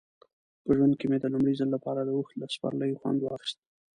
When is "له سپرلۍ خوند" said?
2.41-3.19